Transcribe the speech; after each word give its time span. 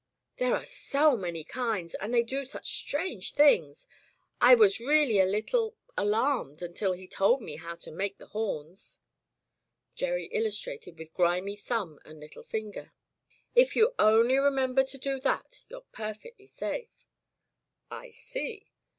"There 0.37 0.55
are 0.55 0.65
so 0.65 1.15
many 1.15 1.43
kinds 1.43 1.93
and 1.93 2.11
they 2.11 2.23
do 2.23 2.43
such 2.43 2.71
strange 2.73 3.33
things. 3.35 3.87
I 4.41 4.55
was 4.55 4.79
really 4.79 5.19
a 5.19 5.25
little— 5.27 5.75
alarmed— 5.95 6.59
until 6.63 6.93
he 6.93 7.05
told 7.07 7.39
me 7.39 7.57
how 7.57 7.75
to 7.75 7.91
'make 7.91 8.17
the 8.17 8.25
horns.'" 8.25 8.99
Gerry 9.93 10.25
illustrated 10.31 10.97
with 10.97 11.13
grimy 11.13 11.55
thumb 11.55 11.99
and 12.03 12.19
little 12.19 12.41
finger. 12.41 12.93
"If 13.53 13.75
you 13.75 13.93
only 13.99 14.37
remember 14.39 14.83
to 14.85 14.97
do 14.97 15.19
that 15.19 15.63
you're 15.69 15.85
perfectly 15.93 16.47
safe." 16.47 17.05
"I 17.91 18.09
see." 18.09 18.71